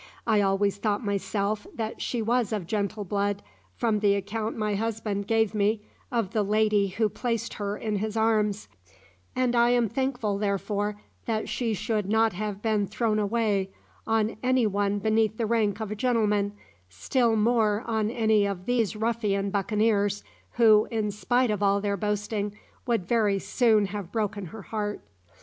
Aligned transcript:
I 0.25 0.41
always 0.41 0.77
thought 0.77 1.05
myself 1.05 1.67
that 1.75 2.01
she 2.01 2.23
was 2.23 2.51
of 2.51 2.65
gentle 2.65 3.03
blood, 3.03 3.43
from 3.75 3.99
the 3.99 4.15
account 4.15 4.57
my 4.57 4.73
husband 4.73 5.27
gave 5.27 5.53
me 5.53 5.83
of 6.11 6.31
the 6.31 6.41
lady 6.41 6.87
who 6.87 7.07
placed 7.07 7.53
her 7.61 7.77
in 7.77 7.97
his 7.97 8.17
arms, 8.17 8.67
and 9.35 9.55
I 9.55 9.69
am 9.69 9.87
thankful 9.87 10.39
therefore 10.39 10.99
that 11.27 11.47
she 11.47 11.75
should 11.75 12.09
not 12.09 12.33
have 12.33 12.63
been 12.63 12.87
thrown 12.87 13.19
away 13.19 13.69
on 14.07 14.37
any 14.41 14.65
one 14.65 14.97
beneath 14.97 15.37
the 15.37 15.45
rank 15.45 15.79
of 15.79 15.91
a 15.91 15.95
gentleman, 15.95 16.53
still 16.89 17.35
more 17.35 17.83
on 17.85 18.09
any 18.09 18.47
of 18.47 18.65
these 18.65 18.95
ruffian 18.95 19.51
buccaneers, 19.51 20.23
who, 20.53 20.87
in 20.89 21.11
spite 21.11 21.51
of 21.51 21.61
all 21.61 21.79
their 21.79 21.95
boasting, 21.95 22.57
would 22.87 23.07
very 23.07 23.37
soon 23.37 23.85
have 23.85 24.11
broken 24.11 24.47
her 24.47 24.63
heart. 24.63 25.01